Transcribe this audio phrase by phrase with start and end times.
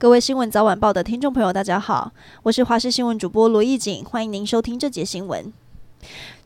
[0.00, 2.12] 各位新闻早晚报的听众朋友，大家好，
[2.44, 5.52] 我是华视新闻主播罗艺锦，欢迎您收听这节新闻。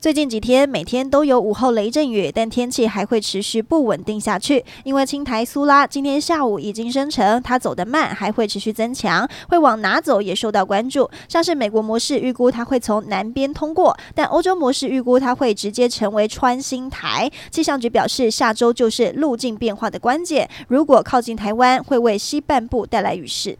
[0.00, 4.62] 最近几天每天都有午后雷阵雨，但天气还会持续不稳定下去。
[4.82, 11.08] 因为青台苏拉今天下午已经生成，它走得慢，还会持续增强，会往哪走也受到关注。
[11.26, 17.30] 像是美国模式预估它会从南边通过，但欧洲模式预估它会直接成为穿心台。
[17.50, 23.56] 气象局表示，下周就是路径变化的关键，如果靠近台湾，会为西半部带来雨势。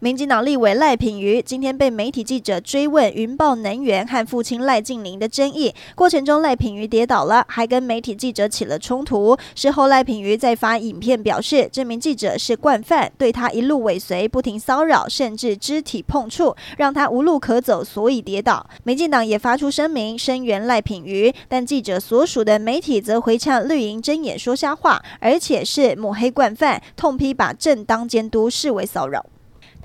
[0.00, 9.34] 民进党立委赖品妤今天被媒体记者追问云豹能源和父亲赖劲宁的争议，过程中赖品妤跌倒了，还跟媒体记者起了冲突。
[9.54, 18.68] 事后赖品妤再发影片表示，这名记者是惯犯，对他一路尾随，不停骚扰，甚至肢体碰触，让他无路可走，所以跌倒。
[18.84, 29.24] 民进党也发出声明声援赖品妤，但记者所属的媒体则回呛绿营睁眼说瞎话，而且是抹黑惯犯，痛批把正当监督视为骚扰。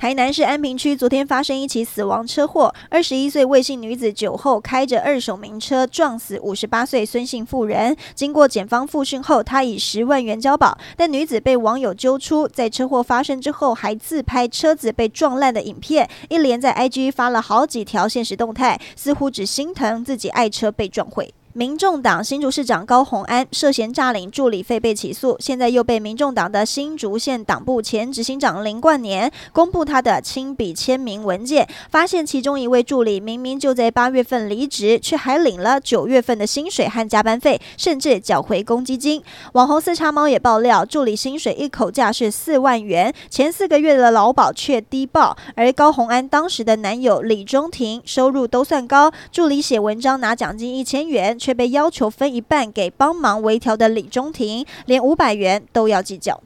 [0.01, 7.95] 台南市安平区昨天发生一起死亡车祸，二十一岁魏姓女子酒后开着二手名车撞死五十八岁孙姓妇人。
[8.15, 21.31] 经过检方复讯后，她以十万元交保，但女子被网友揪出，在车祸发生之后还自拍车子被撞烂的影片，一连在 IG 发了好几条限时动态，似乎只心疼自己爱车被撞毁。
[21.53, 39.21] 民众党新竹市长高虹安涉嫌诈领助理费被起诉，现在又被民众党的新竹县党部前执行长林冠年公布他的亲笔签名文件，发现其中一位助理明明就在八月份离职，却还领了九月份的薪水和加班费，甚至缴回公积金。
[39.51, 51.37] 网红四叉猫也爆料，助理薪水一口价是四万元，前四个月的劳保却低报，而高虹安当时的男友李中庭收入都算高，助理写文章拿奖金一千元。
[51.41, 56.39] 却被要求分一半给帮忙微调的李中庭，连五百元都要计较。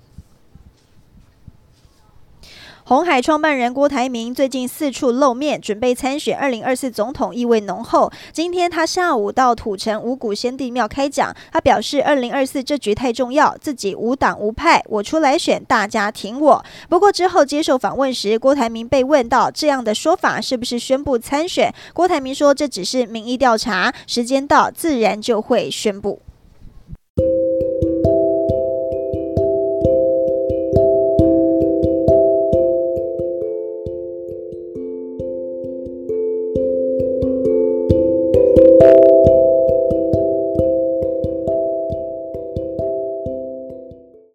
[2.88, 8.12] 红海创办人郭台铭最近四处露面，准备参选二零二四总统，意味浓厚。
[8.32, 16.64] 今天他下午到土城五股先帝庙开讲，他表示二零二四这局太重要，自己无党无派，我出来选，大家挺我。
[16.88, 26.22] 不过之后接受访问时，郭台铭被问到这样的说法是不是宣布参选，郭台铭说这只是民意调查，时间到自然就会宣布。